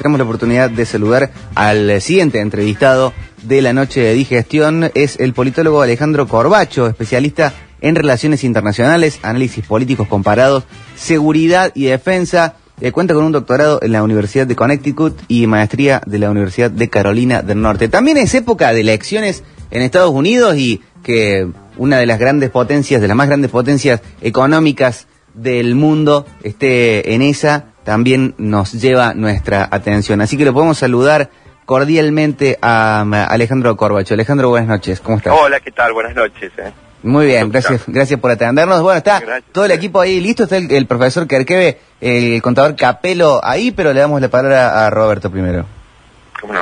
[0.00, 3.12] tenemos la oportunidad de saludar al siguiente entrevistado
[3.42, 4.90] de la noche de digestión.
[4.94, 7.52] Es el politólogo Alejandro Corbacho, especialista
[7.82, 10.64] en relaciones internacionales, análisis políticos comparados,
[10.96, 12.54] seguridad y defensa.
[12.80, 16.70] Eh, cuenta con un doctorado en la Universidad de Connecticut y maestría de la Universidad
[16.70, 17.90] de Carolina del Norte.
[17.90, 21.46] También es época de elecciones en Estados Unidos y que
[21.76, 27.20] una de las grandes potencias, de las más grandes potencias económicas del mundo esté en
[27.20, 30.20] esa, también nos lleva nuestra atención.
[30.20, 31.28] Así que lo podemos saludar
[31.64, 34.14] cordialmente a, Alejandro Corbacho.
[34.14, 35.34] Alejandro, buenas noches, ¿cómo estás?
[35.36, 35.92] Hola, ¿qué tal?
[35.92, 36.52] Buenas noches.
[36.56, 36.70] Eh.
[37.02, 38.80] Muy bien, gracias, gracias por atendernos.
[38.80, 39.20] Bueno, está
[39.50, 43.98] todo el equipo ahí listo, está el, profesor Kerkeve, el contador Capelo ahí, pero le
[43.98, 45.66] damos la palabra a Roberto primero.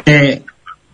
[0.07, 0.43] Eh,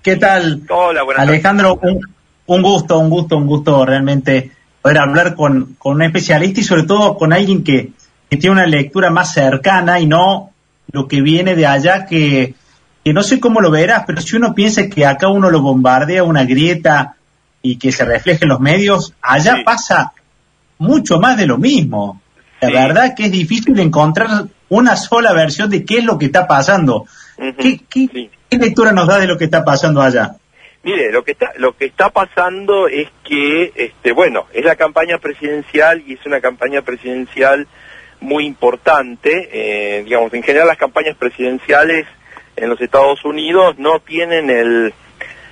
[0.03, 0.63] ¿Qué tal?
[0.69, 2.01] Hola, buenas Alejandro, un,
[2.47, 4.51] un, gusto, un gusto, un gusto realmente
[4.83, 7.93] poder hablar con, con un especialista y sobre todo con alguien que,
[8.35, 10.51] que tiene una lectura más cercana y no
[10.91, 12.55] lo que viene de allá que,
[13.05, 16.25] que no sé cómo lo verás, pero si uno piensa que acá uno lo bombardea
[16.25, 17.15] una grieta
[17.63, 20.13] y que se refleje en los medios, allá pasa
[20.79, 22.21] mucho más de lo mismo.
[22.61, 26.49] La verdad que es difícil encontrar una sola versión de qué es lo que está
[26.49, 27.07] pasando.
[27.37, 30.35] ¿Qué, qué, ¿Qué lectura nos da de lo que está pasando allá?
[30.83, 35.19] Mire, lo que está lo que está pasando es que este bueno, es la campaña
[35.19, 37.69] presidencial y es una campaña presidencial
[38.21, 42.07] muy importante, eh, digamos, en general las campañas presidenciales
[42.57, 44.95] en los Estados Unidos no tienen el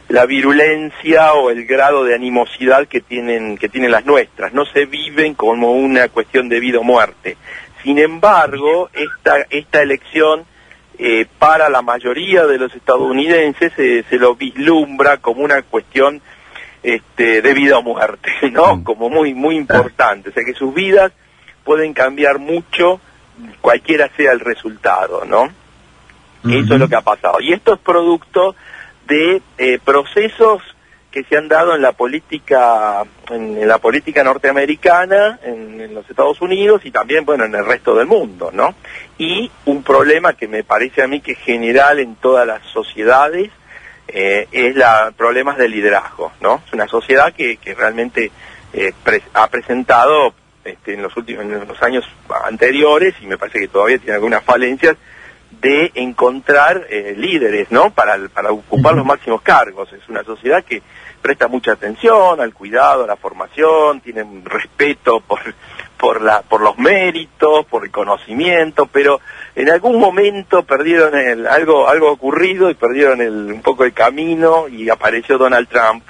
[0.09, 4.85] la virulencia o el grado de animosidad que tienen que tienen las nuestras, no se
[4.85, 7.37] viven como una cuestión de vida o muerte.
[7.83, 10.45] Sin embargo, esta esta elección
[10.99, 16.21] eh, para la mayoría de los estadounidenses se lo vislumbra como una cuestión
[16.83, 18.77] este, de vida o muerte, ¿no?
[18.77, 18.85] Mm.
[18.85, 20.31] Como muy, muy importante.
[20.31, 21.13] O sea que sus vidas
[21.65, 23.01] pueden cambiar mucho,
[23.61, 25.51] cualquiera sea el resultado, ¿no?
[26.45, 27.41] Eso es lo que ha pasado.
[27.41, 28.57] Y esto es producto
[29.07, 30.63] de eh, procesos
[31.13, 36.81] que se han dado en la política en, la política norteamericana en, los Estados Unidos
[36.85, 38.75] y también bueno en el resto del mundo no
[39.19, 43.51] y un problema que me parece a mí que es general en todas las sociedades
[44.09, 48.31] eh, es la problemas de liderazgo no es una sociedad que, que realmente
[48.73, 48.95] eh,
[49.35, 50.33] ha presentado
[50.65, 52.05] este, en los últimos en los años
[52.45, 54.97] anteriores y me parece que todavía tiene algunas falencias
[55.61, 57.91] de encontrar eh, líderes, ¿no?
[57.91, 59.93] Para, para ocupar los máximos cargos.
[59.93, 60.83] Es una sociedad que
[61.21, 65.41] presta mucha atención al cuidado, a la formación, tiene un respeto por,
[65.97, 69.21] por, la, por los méritos, por el conocimiento, pero
[69.55, 74.67] en algún momento perdieron el, algo, algo ocurrido y perdieron el, un poco el camino
[74.69, 76.03] y apareció Donald Trump.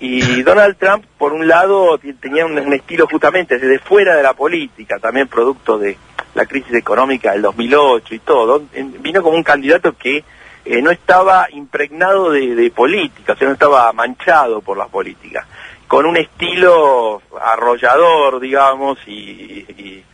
[0.00, 4.98] Y Donald Trump, por un lado, tenía un, estilo justamente desde fuera de la política,
[4.98, 5.96] también producto de
[6.34, 8.62] la crisis económica del 2008 y todo.
[9.00, 10.24] Vino como un candidato que
[10.64, 15.46] eh, no estaba impregnado de, política, o sea, no estaba manchado por la política,
[15.86, 20.04] con un estilo arrollador, digamos, y,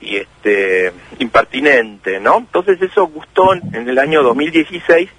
[0.00, 2.38] este impertinente, ¿no?
[2.38, 5.10] Entonces eso gustó en el año 2016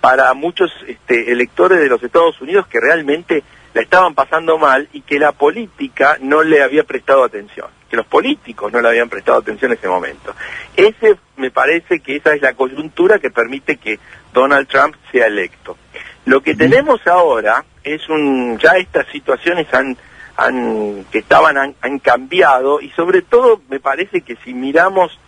[0.00, 3.42] para muchos este, electores de los Estados Unidos que realmente
[3.74, 8.06] la estaban pasando mal y que la política no le había prestado atención, que los
[8.06, 10.34] políticos no le habían prestado atención en ese momento.
[10.76, 13.98] Ese me parece que esa es la coyuntura que permite que
[14.32, 15.76] Donald Trump sea electo.
[16.24, 19.96] Lo que tenemos ahora es un ya estas situaciones han,
[20.36, 25.18] han que estaban han, han cambiado y sobre todo me parece que si miramos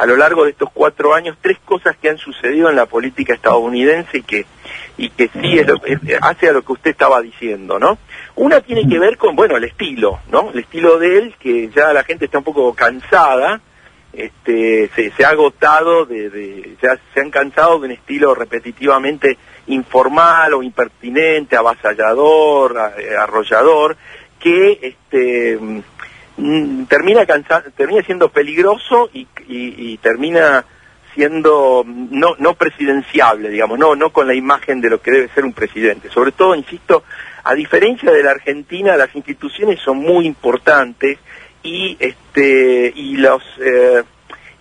[0.00, 3.34] a lo largo de estos cuatro años tres cosas que han sucedido en la política
[3.34, 4.46] estadounidense y que
[4.96, 5.66] y que sí es
[6.22, 7.98] hace a lo que usted estaba diciendo, ¿no?
[8.36, 10.50] Una tiene que ver con, bueno, el estilo, ¿no?
[10.52, 13.60] El estilo de él, que ya la gente está un poco cansada,
[14.14, 19.36] este, se, se ha agotado, de, de se, se, han cansado de un estilo repetitivamente
[19.66, 22.78] informal o impertinente, avasallador,
[23.18, 23.98] arrollador,
[24.38, 25.58] que este,
[26.36, 27.26] Mm, termina
[27.76, 29.26] termina siendo peligroso y,
[29.98, 30.64] termina
[31.14, 35.44] siendo no no presidenciable digamos no no con la imagen de lo que debe ser
[35.44, 36.08] un presidente.
[36.08, 37.02] Sobre todo insisto
[37.42, 41.18] a diferencia de la Argentina las instituciones son muy importantes
[41.62, 44.02] y este y los eh,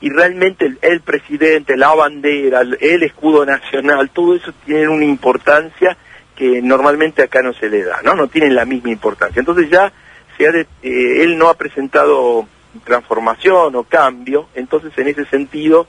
[0.02, 5.96] y realmente el, el, presidente la bandera el escudo nacional todo eso tiene una importancia
[6.36, 9.40] que normalmente acá no se le da no no tienen la misma importancia.
[9.40, 9.94] Entonces ya
[10.40, 12.48] eh, él no ha presentado
[12.84, 15.88] transformación o cambio, entonces en ese sentido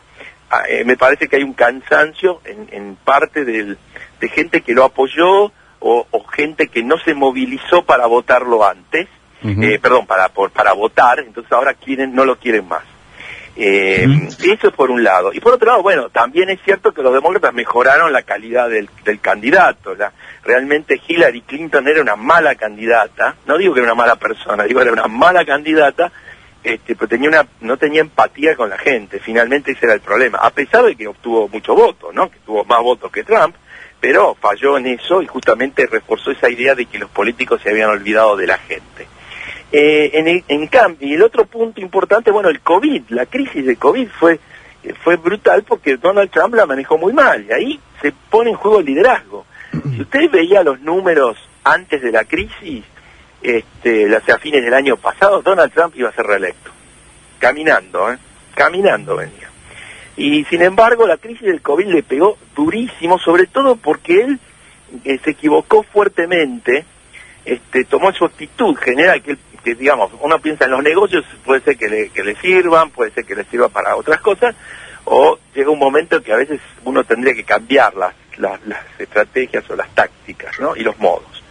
[0.51, 3.79] ah, eh, me parece que hay un cansancio en, parte del,
[4.21, 9.09] de gente que lo apoyó o, gente que no se movilizó para votarlo antes,
[9.43, 12.85] eh, perdón, para, para votar, entonces ahora quieren, no lo quieren más.
[13.57, 14.07] Eh,
[14.43, 15.33] Eso por un lado.
[15.33, 18.89] Y por otro lado, bueno, también es cierto que los demócratas mejoraron la calidad del,
[19.05, 19.95] del candidato.
[19.95, 20.13] La,
[20.45, 23.37] realmente Hillary Clinton era una mala candidata.
[23.47, 26.13] No digo que era una mala persona, digo que era una mala candidata,
[26.63, 29.19] este, pero tenía una, no tenía empatía con la gente.
[29.21, 30.39] Finalmente ese era el problema.
[30.39, 32.31] A pesar de que obtuvo mucho voto, ¿no?
[32.31, 33.55] Que tuvo más votos que Trump,
[34.01, 37.91] pero falló en eso y justamente reforzó esa idea de que los políticos se habían
[37.91, 39.07] olvidado de la gente.
[39.73, 43.77] Eh, en, en cambio, y el otro punto importante, bueno, el COVID, la crisis de
[43.77, 44.41] COVID fue,
[45.05, 48.81] fue brutal porque Donald Trump la manejó muy mal y ahí se pone en juego
[48.81, 49.47] el liderazgo.
[49.73, 52.85] Si usted veía los números antes de la crisis,
[53.43, 56.71] este, hacia fines del año pasado, Donald Trump iba a ser reelecto.
[57.39, 58.19] Caminando, ¿eh?
[58.55, 59.49] Caminando venía.
[60.17, 64.41] Y sin embargo, la crisis del COVID le pegó durísimo, sobre todo porque él
[65.05, 66.85] eh, se equivocó fuertemente,
[67.45, 69.39] este, tomó su actitud general, que,
[69.75, 73.25] digamos, uno piensa en los negocios, puede ser que le, que le sirvan, puede ser
[73.25, 74.55] que le sirva para otras cosas,
[75.13, 79.69] o llega un momento que a veces uno tendría que cambiar las, las, las estrategias
[79.69, 80.77] o las tácticas, ¿no?
[80.77, 81.43] Y los modos.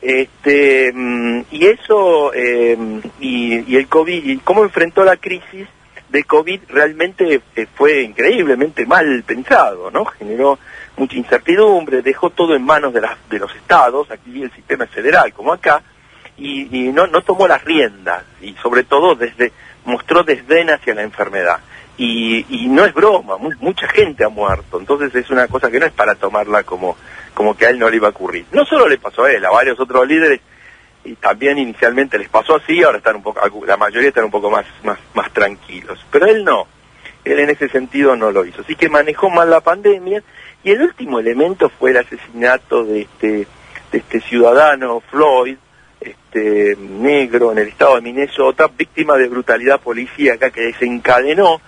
[0.00, 2.76] Este, mm, y eso, eh,
[3.20, 5.66] y, y, el COVID, y cómo enfrentó la crisis
[6.08, 10.06] de COVID realmente eh, fue increíblemente mal pensado, ¿no?
[10.06, 10.58] Generó
[10.96, 14.90] mucha incertidumbre, dejó todo en manos de, las, de los estados, aquí el sistema es
[14.90, 15.82] federal como acá,
[16.38, 19.52] y, y no, no tomó las riendas, y sobre todo desde,
[19.84, 21.60] mostró desdén hacia la enfermedad.
[21.98, 25.80] Y, y no es broma, mu mucha gente ha muerto, entonces es una cosa que
[25.80, 26.96] no es para tomarla como
[27.36, 28.46] como que a él no le iba a ocurrir.
[28.50, 30.40] No solo le pasó a él, a varios otros líderes,
[31.04, 34.50] y también inicialmente les pasó así, ahora están un poco, la mayoría están un poco
[34.50, 36.04] más, más, más tranquilos.
[36.10, 36.66] Pero él no,
[37.24, 38.62] él en ese sentido no lo hizo.
[38.62, 40.22] Así que manejó mal la pandemia,
[40.64, 43.46] y el último elemento fue el asesinato de este,
[43.92, 45.58] de este ciudadano Floyd,
[46.00, 51.60] este negro en el estado de Minnesota, víctima de brutalidad policíaca que desencadenó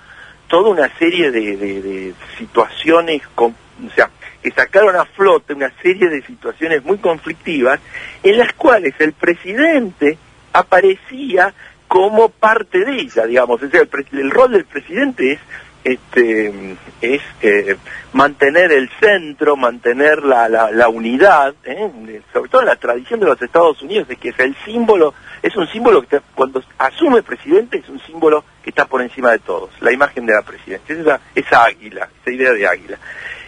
[0.48, 3.52] toda una serie de, situaciones, o
[3.94, 4.10] sea,
[4.42, 7.80] que sacaron a flote una serie de situaciones muy conflictivas
[8.22, 10.18] en las cuales el presidente
[10.52, 11.54] aparecía
[11.86, 15.40] como parte de ella, digamos, es decir, el, el rol del presidente es
[15.84, 17.76] este es eh,
[18.12, 22.20] mantener el centro, mantener la, la, la unidad, ¿eh?
[22.32, 25.66] sobre todo la tradición de los Estados Unidos, de que es el símbolo, es un
[25.68, 29.70] símbolo que está, cuando asume presidente es un símbolo que está por encima de todos,
[29.80, 32.98] la imagen de la presidencia, esa, águila, esa idea de águila.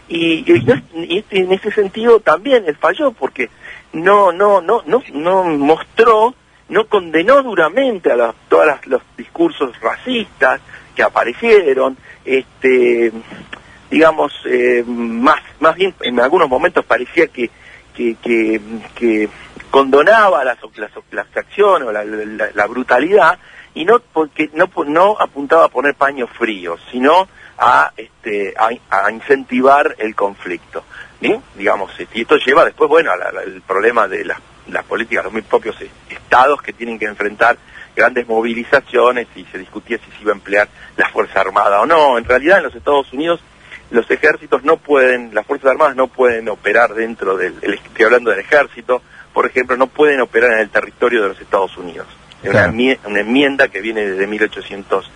[0.09, 0.45] Y,
[1.31, 3.49] en ese sentido también él falló porque
[3.93, 6.35] no no no no no mostró
[6.69, 10.61] no condenó duramente a todos los discursos racistas
[10.97, 13.13] que aparecieron este
[13.89, 17.49] digamos eh, más más bien en algunos momentos parecía que
[19.71, 23.39] condonaba las, las, las acciones o la, brutalidad
[23.75, 27.29] y no porque no no apuntaba a poner paños fríos sino
[27.59, 30.85] a, este, a, incentivar el conflicto.
[31.55, 34.39] Digamos, este, y esto lleva después, bueno, al problema de las,
[34.69, 35.77] las políticas, los propios
[36.09, 37.59] estados que tienen que enfrentar
[37.95, 42.17] grandes movilizaciones y se discutía si se iba a emplear la Fuerza Armada o no.
[42.17, 43.41] En realidad en los Estados Unidos
[43.91, 48.41] los ejércitos no pueden, las Fuerzas Armadas no pueden operar dentro del, estoy hablando del
[48.41, 52.06] ejército, por ejemplo, no pueden operar en el territorio de los Estados Unidos.
[52.43, 52.73] Es claro.
[52.73, 55.11] una, una, enmienda que viene desde 1800,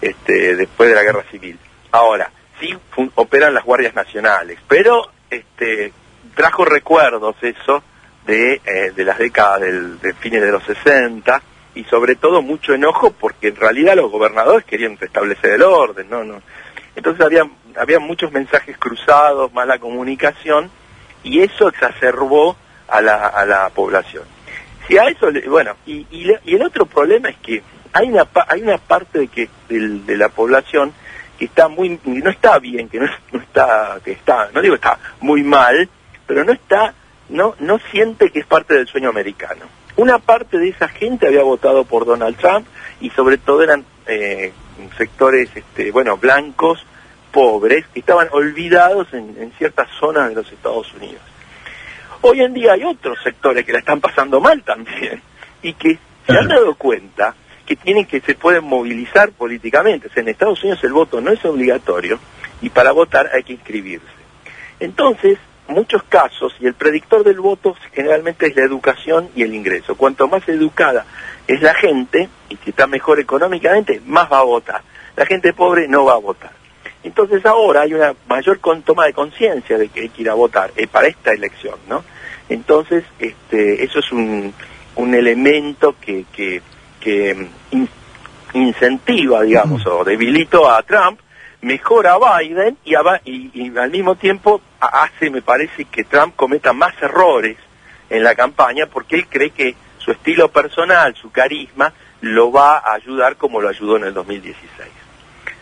[0.00, 1.58] este, después de la Guerra Civil.
[1.90, 2.30] Ahora,
[2.60, 2.76] sí
[3.14, 5.92] operan las guardias nacionales, pero este,
[6.34, 7.82] trajo recuerdos eso
[8.26, 11.42] de, eh, de las décadas del, de fines de los 60
[11.74, 16.24] y sobre todo mucho enojo porque en realidad los gobernadores querían restablecer el orden, no,
[16.24, 16.42] no.
[16.94, 20.70] Entonces había, había muchos mensajes cruzados, mala comunicación
[21.22, 22.56] y eso exacerbó
[22.88, 24.24] a la, a la población.
[24.86, 28.78] Si a eso, bueno, y, y, el otro problema es que hay una, hay una
[28.78, 30.92] parte de, que, de, de la población
[31.38, 34.98] que está muy, no está bien, que no, no está, que está, no digo está
[35.20, 35.88] muy mal,
[36.26, 36.94] pero no está,
[37.28, 39.66] no, no siente que es parte del sueño americano.
[39.96, 42.66] Una parte de esa gente había votado por Donald Trump
[43.00, 44.52] y sobre todo eran eh,
[44.96, 46.84] sectores, este, bueno, blancos,
[47.32, 51.20] pobres, que estaban olvidados en ciertas zonas de los Estados Unidos.
[52.20, 55.22] Hoy en día hay otros sectores que la están pasando mal también
[55.62, 57.34] y que se han dado cuenta
[57.64, 60.08] que tienen que se pueden movilizar políticamente.
[60.08, 62.18] O sea, en Estados Unidos el voto no es obligatorio
[62.60, 64.06] y para votar hay que inscribirse.
[64.80, 69.94] Entonces, muchos casos, y el predictor del voto generalmente es la educación y el ingreso.
[69.96, 71.06] Cuanto más educada
[71.46, 74.82] es la gente, y si está mejor económicamente, más va a votar.
[75.16, 76.57] La gente pobre no va a votar.
[77.02, 80.72] Entonces ahora hay una mayor toma de conciencia de que hay que ir a votar
[80.76, 82.04] eh, para esta elección, ¿no?
[82.48, 84.52] Entonces, este, eso es un,
[84.96, 86.62] un elemento que, que
[86.98, 87.48] que
[88.54, 91.20] incentiva, digamos, o debilito a Trump,
[91.60, 96.94] mejora a Biden y, y, al mismo tiempo hace, me parece, que Trump cometa más
[97.02, 97.56] errores
[98.10, 102.94] en la campaña porque él cree que su estilo personal, su carisma, lo va a
[102.94, 104.88] ayudar como lo ayudó en el 2016.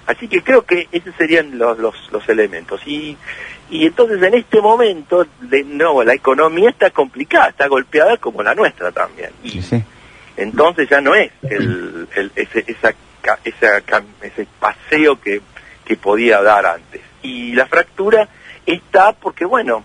[0.06, 2.80] Así que creo que esos serían los, los, los elementos.
[2.86, 3.16] Y,
[3.70, 8.54] y entonces en este momento, de nuevo, la economía está complicada, está golpeada como la
[8.54, 9.30] nuestra también.
[9.42, 9.60] Y
[10.36, 12.94] entonces ya no es el, el, ese, esa,
[13.44, 13.82] esa,
[14.22, 15.40] ese paseo que,
[15.84, 17.00] que podía dar antes.
[17.22, 18.28] Y la fractura
[18.64, 19.84] está porque, bueno,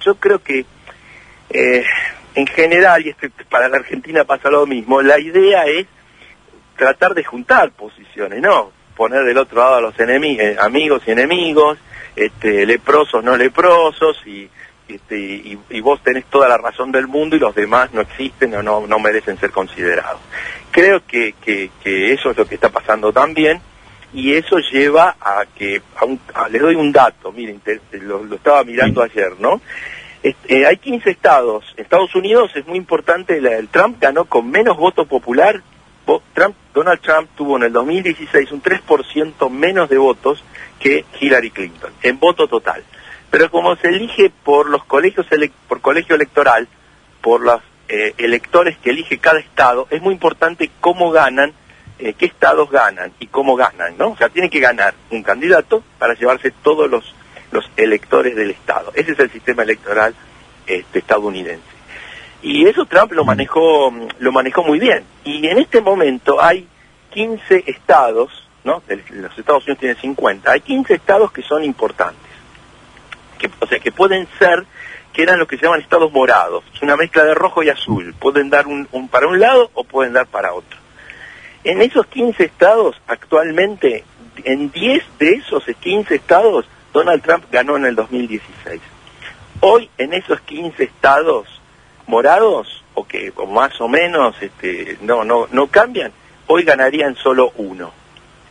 [0.00, 0.66] yo creo que
[1.50, 1.84] eh,
[2.34, 5.86] en general, y este, para la Argentina pasa lo mismo, la idea es
[6.76, 8.72] tratar de juntar posiciones, ¿no?
[8.96, 11.78] Poner del otro lado a los enemigos, eh, amigos y enemigos,
[12.16, 14.48] este, leprosos, no leprosos, y,
[14.88, 18.62] este, y, vos tenés toda la razón del mundo y los demás no existen o
[18.62, 20.20] no, no merecen ser considerados.
[20.70, 21.70] Creo que, que,
[22.12, 23.60] eso es lo que está pasando también,
[24.12, 25.82] y eso lleva a que,
[26.34, 27.60] a les doy un dato, miren,
[28.02, 29.60] lo, estaba mirando ayer, ¿no?
[30.22, 31.74] Este, hay 15 estados.
[31.76, 35.62] Estados Unidos es muy importante, el Trump ganó con menos voto popular
[36.74, 40.42] Donald Trump tuvo en el 2016 un 3% menos de votos
[40.80, 42.82] que Hillary Clinton, en voto total.
[43.30, 45.26] Pero como se elige por los colegios,
[45.80, 46.68] colegio electoral,
[47.20, 51.52] por los eh, electores que elige cada estado, es muy importante cómo ganan,
[51.98, 54.00] eh, qué estados ganan y cómo ganan.
[54.02, 57.14] O sea, tiene que ganar un candidato para llevarse todos los,
[57.52, 58.92] los electores del estado.
[58.94, 60.14] Ese es el sistema electoral
[60.66, 61.73] este, estadounidense.
[62.44, 65.02] Y eso Trump lo manejó, lo manejó muy bien.
[65.24, 66.68] Y en este momento hay
[67.14, 68.82] 15 estados, ¿no?
[68.86, 72.20] Los Estados Unidos tienen 50, hay 15 estados que son importantes.
[73.38, 74.62] Que, o sea, que pueden ser,
[75.14, 76.62] que eran lo que se llaman estados morados.
[76.74, 78.14] Es una mezcla de rojo y azul.
[78.18, 80.78] Pueden dar un, un para un lado o pueden dar para otro.
[81.64, 84.04] En esos 15 estados, actualmente,
[84.44, 88.82] en 10 de esos 15 estados, Donald Trump ganó en el 2016.
[89.60, 91.53] Hoy, en esos 15 estados,
[92.06, 96.12] morados o que más o menos este, no, no, no cambian,
[96.46, 97.92] hoy ganarían solo uno.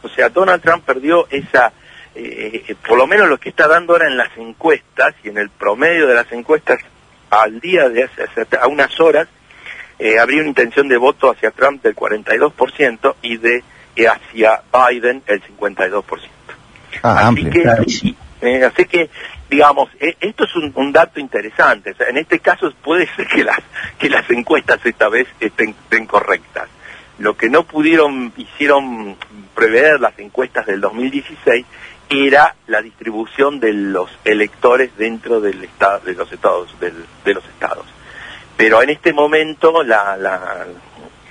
[0.02, 1.72] O sea, Donald Trump perdió esa,
[2.16, 5.38] eh, eh, por lo menos lo que está dando ahora en las encuestas y en
[5.38, 6.80] el promedio de las encuestas
[7.30, 8.24] al día de hace,
[8.60, 9.28] a unas horas,
[9.98, 13.64] eh, habría una intención de voto hacia Trump del 42% y de
[14.08, 16.04] hacia Biden el 52%.
[17.02, 18.16] Ah, así, que,
[18.66, 19.10] así que
[19.50, 21.96] digamos, e, esto es un, dato interesante.
[22.08, 23.60] en este caso puede ser que las,
[23.98, 25.76] que las encuestas esta vez estén,
[26.08, 26.68] correctas.
[27.20, 29.16] Lo que no pudieron, hicieron
[29.54, 31.66] prever las encuestas del 2016
[32.10, 37.86] era la distribución de los electores dentro del estado, de los estados, de los estados.
[38.58, 40.66] Pero en este momento, la, la,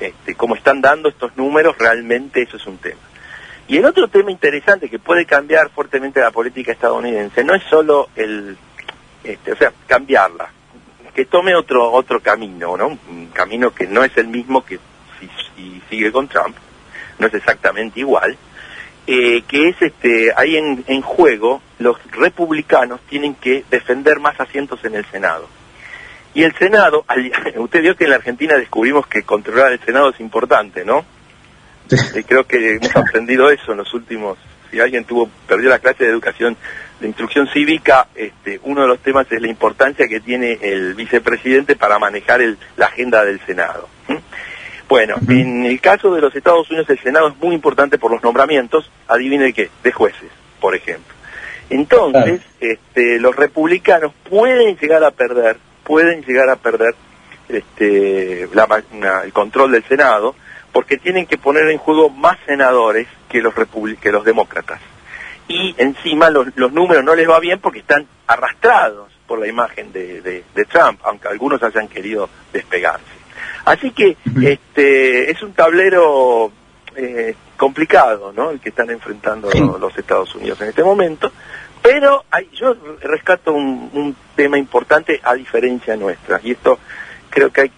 [0.00, 3.00] este, como están dando estos números, realmente eso es un tema.
[3.68, 8.08] Y el otro tema interesante que puede cambiar fuertemente la política estadounidense no es solo
[8.16, 8.56] el,
[9.24, 10.50] este, o sea, cambiarla,
[11.14, 12.98] que tome otro otro camino, ¿no?
[13.08, 14.78] Un camino que no es el mismo que
[15.56, 16.56] si, sigue con Trump,
[17.18, 18.36] no es exactamente igual,
[19.06, 24.84] eh, que es este, hay en, en juego los republicanos tienen que defender más asientos
[24.84, 25.48] en el Senado.
[26.34, 27.04] Y el Senado,
[27.56, 31.04] usted vio que en la Argentina descubrimos que controlar el Senado es importante, ¿no?
[32.14, 34.38] Y creo que hemos aprendido eso en los últimos,
[34.70, 36.56] si alguien tuvo, perdió la clase de educación,
[37.00, 41.76] de instrucción cívica, este, uno de los temas es la importancia que tiene el vicepresidente
[41.76, 43.88] para manejar el, la agenda del Senado.
[44.88, 48.22] Bueno, en el caso de los Estados Unidos el Senado es muy importante por los
[48.22, 51.14] nombramientos, adivine qué, de jueces, por ejemplo.
[51.70, 56.94] Entonces, este, los republicanos pueden llegar a perder, pueden llegar a perder
[57.48, 60.34] este, el control del Senado,
[60.72, 63.54] porque tienen que poner en juego más senadores que los,
[64.00, 64.80] que los demócratas.
[65.48, 70.44] Y encima los, números no les va bien porque están arrastrados por la imagen de,
[70.70, 73.04] Trump, aunque algunos hayan querido despegarse.
[73.64, 76.50] Así que este es un tablero
[76.96, 78.50] eh, complicado, ¿no?
[78.50, 81.30] El que están enfrentando los Estados Unidos en este momento.
[81.82, 86.78] Pero hay, yo rescato un, un tema importante a diferencia nuestra, y esto
[87.28, 87.72] creo que hay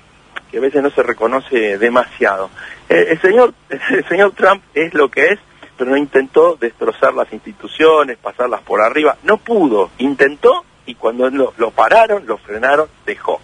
[0.55, 2.49] que a veces no se reconoce demasiado.
[2.89, 5.41] Eh, el, señor, el señor Trump es lo que es,
[5.77, 9.17] pero no intentó destrozar las instituciones, pasarlas por arriba.
[9.25, 13.41] No pudo, intentó y cuando lo, pararon, lo frenaron, dejó.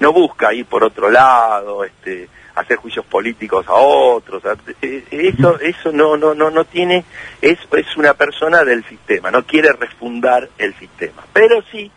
[0.00, 4.42] No busca ir por otro lado, este, hacer juicios políticos a otros.
[4.80, 7.04] Eh, eso, eso no, no, no, no tiene,
[7.42, 11.22] es, es una persona del sistema, no quiere refundar el sistema.
[11.34, 11.90] Pero sí,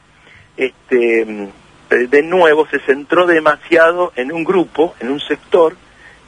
[0.57, 1.49] este,
[1.89, 5.75] de nuevo se centró demasiado en un grupo, en un sector,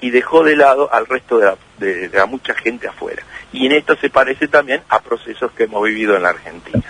[0.01, 3.23] y dejó de lado al resto de la, de, la mucha gente afuera.
[3.53, 6.83] Y en esto se parece también a procesos que hemos vivido en la Argentina.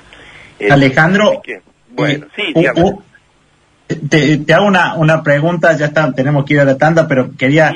[0.60, 1.42] Eh, Alejandro,
[1.90, 2.54] bueno, sí,
[4.10, 7.74] te, hago una, una pregunta, ya está, tenemos que ir a la tanda, pero quería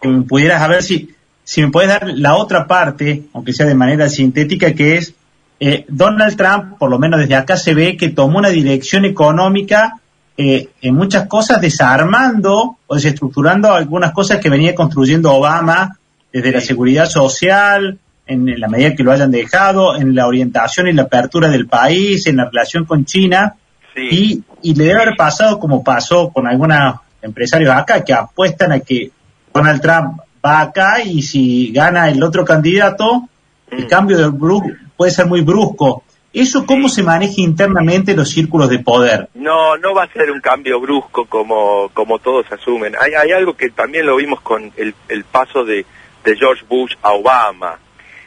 [0.00, 1.14] que me pudieras a ver si,
[1.44, 5.14] si me puedes dar la otra parte, aunque sea de manera sintética, que es
[5.60, 10.00] eh, Donald Trump, por lo menos desde acá se ve que tomó una dirección económica
[10.36, 15.96] eh, en muchas cosas desarmando o desestructurando algunas cosas que venía construyendo Obama
[16.32, 20.92] desde la seguridad social, en la medida que lo hayan dejado, en la orientación y
[20.92, 23.54] la apertura del país, en la relación con China.
[23.96, 28.80] Y, y le debe haber pasado como pasó con algunos empresarios acá que apuestan a
[28.80, 29.12] que
[29.52, 33.28] Donald Trump va acá y si gana el otro candidato,
[33.70, 33.88] el mm.
[33.88, 36.02] cambio de puede ser muy brusco.
[36.34, 39.28] ¿Eso cómo se maneja internamente los círculos de poder?
[39.34, 42.96] No, no va a ser un cambio brusco como, como todos asumen.
[43.00, 45.86] Hay, hay algo que también lo vimos con el, el paso de,
[46.24, 47.78] de George Bush a Obama.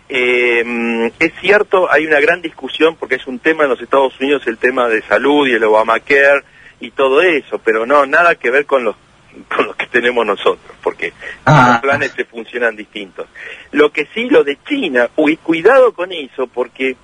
[0.08, 4.44] Eh, es cierto, hay una gran discusión porque es un tema en los Estados Unidos,
[4.48, 6.46] el tema de salud y el Obamacare
[6.80, 8.96] y todo eso, pero no, nada que ver con los
[9.56, 11.14] con los que tenemos nosotros, porque
[11.46, 11.72] ah.
[11.72, 13.28] los planes se funcionan distintos.
[13.72, 16.96] Lo que sí, lo de China, uy, cuidado con eso, porque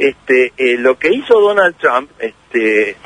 [0.00, 2.96] este, eh, lo que hizo Donald Trump, este, eh,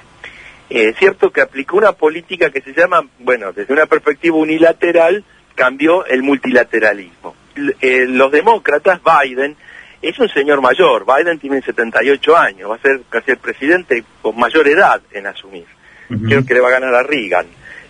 [0.71, 5.25] es cierto que aplicó una política que se llama, bueno, desde una perspectiva unilateral,
[5.57, 7.35] cambió el multilateralismo.
[7.81, 9.57] Eh, los demócratas, Biden,
[10.03, 14.39] es un señor mayor, Biden tiene 78 años, va a ser casi el presidente con
[14.39, 15.67] mayor edad en asumir.
[16.09, 17.47] Creo que le va a ganar a Reagan.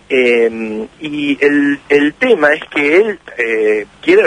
[0.09, 3.19] y el, el tema es que él
[4.01, 4.23] quiere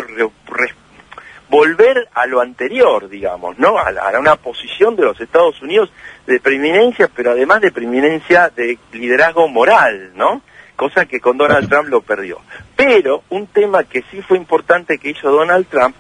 [1.49, 3.79] volver a lo anterior, digamos, ¿no?
[3.79, 5.91] A, una posición de los Estados Unidos
[6.27, 10.43] de preeminencia, pero además de preeminencia de liderazgo moral, ¿no?
[10.77, 12.41] Cosa que con Donald Trump lo perdió.
[12.77, 15.97] Pero un tema que sí fue importante que hizo Donald Trump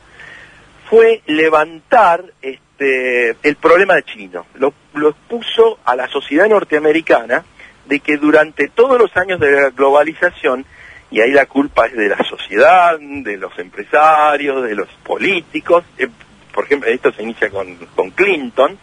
[0.89, 4.47] fue levantar este, el problema de chino.
[4.55, 7.45] Lo, lo expuso a la sociedad norteamericana
[7.87, 10.65] de que durante todos los años de la globalización
[11.11, 16.09] y ahí la culpa es de la sociedad, de los empresarios, de los políticos, eh,
[16.53, 18.79] por ejemplo, esto se inicia con, con Clinton,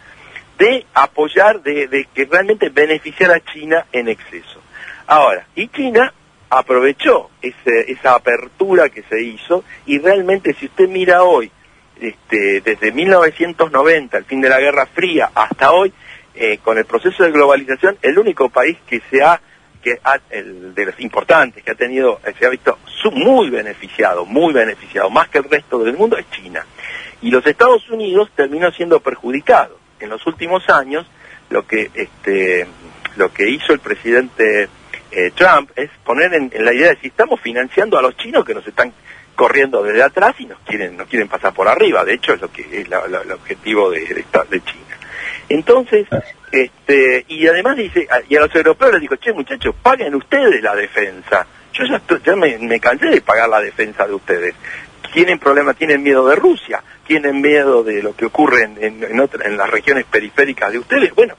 [0.58, 4.62] de apoyar, de, de, que realmente beneficiar a China en exceso.
[5.06, 6.12] Ahora, y China
[6.48, 11.50] aprovechó ese, esa apertura que se hizo y realmente si usted mira hoy,
[12.00, 15.92] este, desde 1990, el fin de la Guerra Fría, hasta hoy,
[16.34, 19.40] eh, con el proceso de globalización, el único país que se ha
[19.86, 22.76] que el, de los importantes que ha tenido, se ha visto
[23.12, 26.66] muy beneficiado, muy beneficiado, más que el resto del mundo, es China.
[27.22, 29.78] Y los Estados Unidos terminó siendo perjudicados.
[30.00, 31.06] En los últimos años,
[31.50, 32.66] lo que, este,
[33.16, 34.68] lo que hizo el presidente
[35.12, 38.54] eh, Trump es poner en, la idea de si estamos financiando a los chinos que
[38.54, 38.92] nos están
[39.36, 42.04] corriendo desde atrás y nos quieren, nos quieren pasar por arriba.
[42.04, 44.98] De hecho, es lo que es el objetivo de, de, de China.
[45.48, 46.08] Entonces,
[46.52, 50.74] este, y además dice, y a los europeos les dijo, che muchachos, paguen ustedes la
[50.74, 51.46] defensa.
[51.72, 54.54] Yo ya, ya me, cansé de pagar la defensa de ustedes.
[55.12, 59.70] Tienen problemas, tienen miedo de Rusia, tienen miedo de lo que ocurre en, en, las
[59.70, 61.14] regiones periféricas de ustedes.
[61.14, 61.34] Bueno,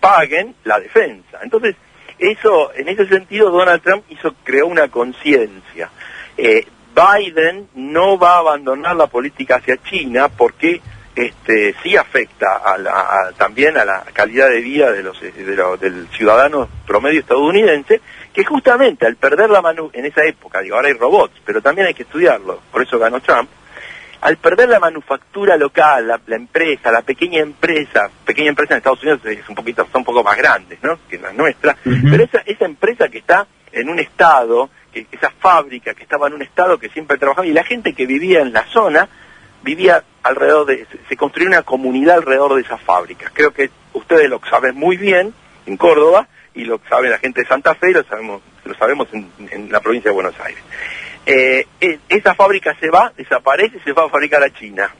[0.00, 1.38] paguen la defensa.
[1.42, 1.76] Entonces,
[2.18, 5.90] eso, en ese sentido, Donald Trump hizo, creó una conciencia.
[6.36, 10.80] Eh, Biden no va a abandonar la política hacia China porque
[11.14, 17.20] este, sí afecta a también a la calidad de vida de los, del ciudadano promedio
[17.20, 18.00] estadounidense,
[18.32, 21.86] que justamente al perder la manu en esa época, digo, ahora hay robots, pero también
[21.86, 23.48] hay que estudiarlo, por eso ganó Trump,
[24.22, 29.20] al perder la manufactura local, la, empresa, la pequeña empresa, pequeña empresa en Estados Unidos
[29.26, 30.98] es un poquito, son un poco más grandes, ¿no?
[31.08, 35.92] Que la nuestra, pero esa, esa empresa que está en un estado, que, esa fábrica
[35.94, 38.64] que estaba en un estado que siempre trabajaba, y la gente que vivía en la
[38.72, 39.08] zona,
[39.64, 43.32] vivía alrededor de, se construyó una comunidad alrededor de esas fábricas.
[43.32, 45.34] Creo que ustedes lo saben muy bien
[45.66, 49.08] en Córdoba y lo sabe la gente de Santa Fe y lo sabemos, lo sabemos
[49.12, 50.62] en, la provincia de Buenos Aires.
[51.26, 54.94] Eh, e, esa fábrica se va, desaparece y se va a fabricar a China.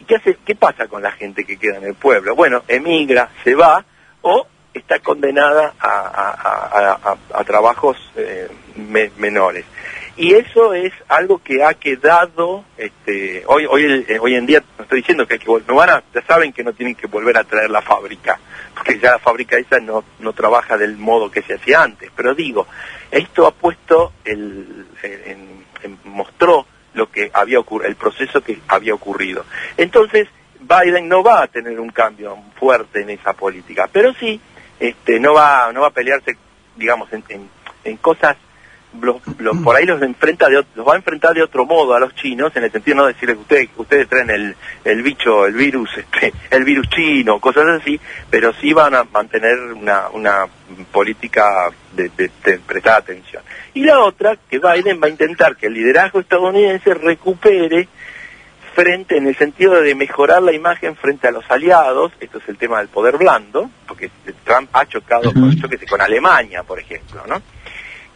[0.00, 2.36] ¿Y qué, hace, qué pasa con la gente que queda en el pueblo?
[2.36, 3.84] Bueno, emigra, se va
[4.20, 8.48] o está condenada a, a, trabajos eh,
[9.16, 9.64] menores
[10.16, 14.84] y eso es algo que ha quedado este hoy hoy eh, hoy en día no
[14.84, 17.36] estoy diciendo que hay que no van a, ya saben que no tienen que volver
[17.36, 18.38] a traer la fábrica
[18.74, 22.10] porque ya la fábrica esa no no trabaja del modo que se hacía antes.
[22.16, 22.66] Pero digo
[23.10, 24.86] esto ha puesto el,
[26.04, 29.44] mostró lo que había ocurrido el proceso que había ocurrido.
[29.76, 30.28] Entonces
[30.60, 34.40] Biden no va a tener un cambio fuerte en esa política pero sí
[34.80, 36.38] este no va no va a pelearse
[36.74, 37.50] digamos en, en,
[37.84, 38.36] en cosas
[39.62, 42.54] por ahí los enfrenta de, los va a enfrentar de otro modo a los chinos
[42.56, 46.32] en el sentido no decirles que ustedes ustedes traen el, el bicho el virus este
[46.50, 50.46] el virus chino cosas así pero sí van a mantener una, una
[50.92, 53.42] política de, de, prestar atención.
[53.74, 57.88] Y la otra que Biden va a intentar que el liderazgo estadounidense recupere
[58.74, 62.58] frente en el sentido de mejorar la imagen frente a los aliados esto es el
[62.58, 64.10] tema del poder blando porque
[64.44, 65.50] Trump ha chocado con,
[65.88, 67.40] con Alemania por ejemplo no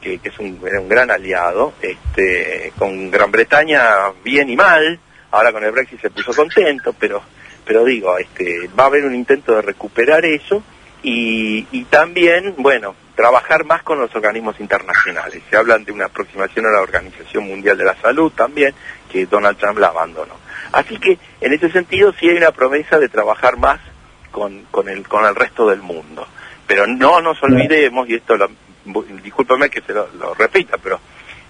[0.01, 4.99] que, es un, era un gran aliado, este, con Gran Bretaña bien y mal,
[5.31, 7.23] ahora con el Brexit se puso contento, pero,
[7.65, 10.63] pero digo, este, va a haber un intento de recuperar eso
[11.03, 15.43] y, y también, bueno, trabajar más con los organismos internacionales.
[15.51, 18.75] Se hablan de una aproximación a la Organización Mundial de la Salud también,
[19.11, 20.35] que Donald Trump la abandonó.
[20.73, 23.81] Así que, en ese sentido, sí hay una promesa de trabajar más
[24.31, 26.27] con, con, el, con el resto del mundo.
[26.67, 28.49] Pero no nos olvidemos, y esto lo,
[29.23, 31.01] discúlpame que se lo, repita, pero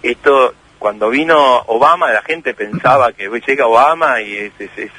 [0.03, 4.91] esto cuando vino Obama la gente pensaba que llega Obama y es, es,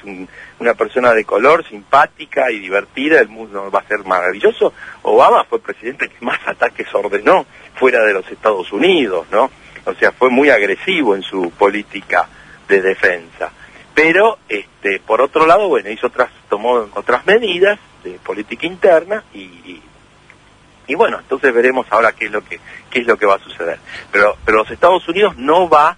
[0.60, 4.73] una persona de color, simpática y divertida, el mundo va a ser maravilloso.
[5.01, 9.49] Obama fue el presidente que más ataques ordenó fuera de los Estados Unidos, ¿no?
[9.86, 12.30] O sea, fue muy agresivo en su política
[12.67, 13.51] de defensa.
[13.95, 19.82] Pero, este, por otro lado, bueno, hizo otras, tomó otras medidas de política interna y
[20.96, 23.80] bueno, entonces veremos ahora qué es lo que qué es lo que va a suceder.
[24.12, 25.98] Pero pero los Estados Unidos no va,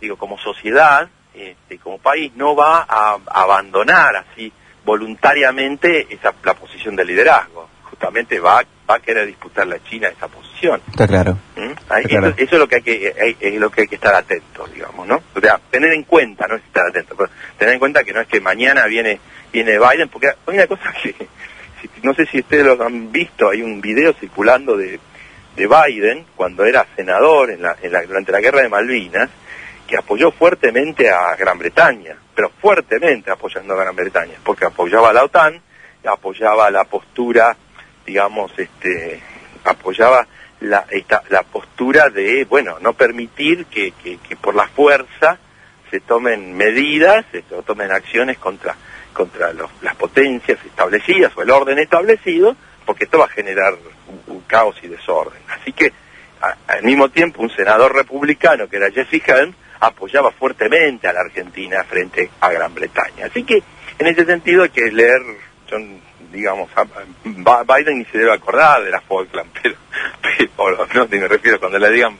[0.00, 4.52] digo, como sociedad, este, como país, no va a, abandonar así
[4.84, 7.68] voluntariamente esa la posición de liderazgo.
[7.84, 10.80] Justamente va va a querer disputar la China esa posición.
[10.90, 11.38] Está claro.
[11.56, 11.72] ¿Mm?
[12.08, 15.22] Eso, es lo que hay que es lo que hay que estar atento, digamos, ¿no?
[15.34, 18.20] O sea, tener en cuenta, no es estar atento, pero tener en cuenta que no
[18.20, 19.20] es que mañana viene
[19.52, 21.14] viene Biden, porque hay una cosa que
[22.02, 24.98] no sé si ustedes lo han visto, hay un video circulando de,
[25.56, 29.30] de Biden cuando era senador en la, en la, durante la guerra de Malvinas,
[29.86, 35.12] que apoyó fuertemente a Gran Bretaña, pero fuertemente apoyando a Gran Bretaña, porque apoyaba a
[35.12, 35.60] la OTAN,
[36.04, 37.56] apoyaba la postura,
[38.06, 39.20] digamos, este,
[39.64, 40.26] apoyaba
[40.60, 45.38] la, esta, la postura de, bueno, no permitir que, que, que por la fuerza
[45.90, 48.76] se tomen medidas, se tomen acciones contra
[49.12, 53.74] contra las potencias establecidas o el orden establecido, porque esto va a generar
[54.26, 55.40] un, caos y desorden.
[55.48, 55.92] Así que
[56.66, 61.82] al mismo tiempo un senador republicano que era Jesse Helms apoyaba fuertemente a la Argentina
[61.84, 63.26] frente a Gran Bretaña.
[63.26, 63.62] Así que
[63.98, 65.20] en ese sentido hay que leer,
[65.68, 66.00] son,
[66.32, 66.70] digamos,
[67.24, 69.76] Biden ni se debe acordar de la Falkland, pero,
[70.56, 72.16] pero no me refiero cuando le digan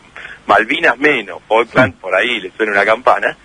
[0.46, 3.36] Malvinas menos, Falkland por ahí le suena una campana,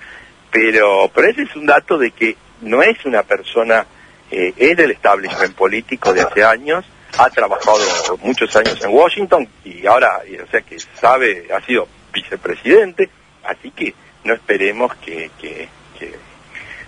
[0.49, 3.85] pero, pero ese es un dato de que no es una persona,
[4.31, 6.85] eh, es del establishment político de hace años,
[7.17, 7.77] ha trabajado
[8.21, 13.09] muchos años en Washington y ahora, o sea que sabe, ha sido vicepresidente,
[13.43, 13.93] así que
[14.23, 15.69] no esperemos que, que,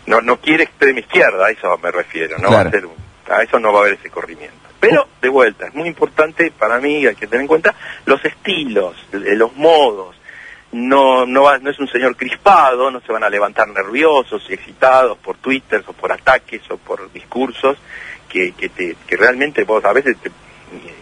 [0.05, 2.87] no, no quiere extrema izquierda, a eso me refiero, no va a ser
[3.29, 4.57] a eso no va a haber ese corrimiento.
[4.79, 8.95] Pero, de vuelta, es muy importante para mí, hay que tener en cuenta los estilos,
[9.11, 10.15] los modos,
[10.71, 15.17] no, no, no es un señor crispado, no se van a levantar nerviosos y excitados
[15.17, 17.77] por Twitter o por ataques o por discursos
[18.27, 20.15] que, que, te, que realmente vos a veces,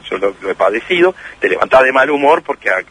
[0.09, 2.85] yo lo, he padecido, te levantás de mal humor porque al,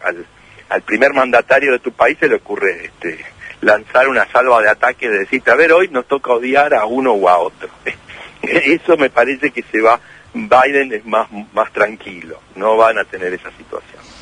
[0.68, 3.24] al primer mandatario de tu país se le ocurre este,
[3.60, 7.12] lanzar una salva de ataques de decirte, a ver, hoy nos toca odiar a uno
[7.12, 7.68] o a otro.
[8.42, 9.98] Eso me parece que se va,
[10.34, 14.15] Biden es más, más tranquilo, no van a tener esa situación.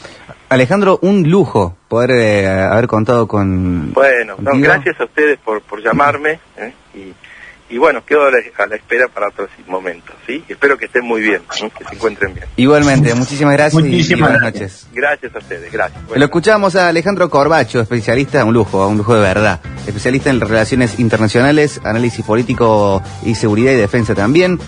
[0.54, 3.92] Alejandro, un lujo poder eh, haber contado con.
[3.92, 6.72] Bueno, gracias a ustedes por, por llamarme ¿eh?
[6.94, 8.30] y, y, bueno, quedo a
[8.66, 10.44] la, espera para otros momentos, ¿sí?
[10.48, 12.46] Espero que estén muy bien, que se encuentren bien.
[12.56, 14.86] Igualmente, muchísimas gracias y, buenas noches.
[14.92, 16.00] Gracias a ustedes, gracias.
[16.14, 21.00] Lo escuchamos a Alejandro Corbacho, especialista, un lujo, un lujo de verdad, especialista en relaciones
[21.00, 24.60] internacionales, análisis político y seguridad y defensa también.